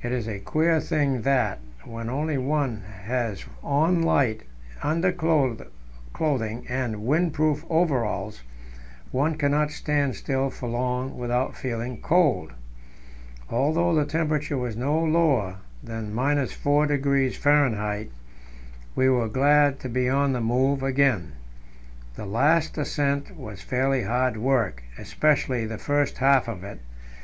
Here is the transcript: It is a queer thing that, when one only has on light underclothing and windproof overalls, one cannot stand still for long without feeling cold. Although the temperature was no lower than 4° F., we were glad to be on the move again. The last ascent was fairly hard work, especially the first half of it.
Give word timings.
It 0.00 0.12
is 0.12 0.28
a 0.28 0.38
queer 0.38 0.78
thing 0.80 1.22
that, 1.22 1.58
when 1.84 2.06
one 2.06 2.08
only 2.08 2.80
has 2.84 3.44
on 3.64 4.00
light 4.00 4.44
underclothing 4.80 5.68
and 6.68 6.94
windproof 7.02 7.64
overalls, 7.68 8.44
one 9.10 9.34
cannot 9.34 9.72
stand 9.72 10.14
still 10.14 10.50
for 10.50 10.68
long 10.68 11.18
without 11.18 11.56
feeling 11.56 12.00
cold. 12.00 12.52
Although 13.50 13.92
the 13.92 14.04
temperature 14.04 14.56
was 14.56 14.76
no 14.76 15.00
lower 15.02 15.56
than 15.82 16.14
4° 16.14 17.30
F., 18.06 18.12
we 18.94 19.08
were 19.08 19.28
glad 19.28 19.80
to 19.80 19.88
be 19.88 20.08
on 20.08 20.32
the 20.32 20.40
move 20.40 20.84
again. 20.84 21.32
The 22.14 22.24
last 22.26 22.78
ascent 22.78 23.36
was 23.36 23.62
fairly 23.62 24.04
hard 24.04 24.36
work, 24.36 24.84
especially 24.96 25.66
the 25.66 25.76
first 25.76 26.18
half 26.18 26.46
of 26.46 26.62
it. 26.62 26.78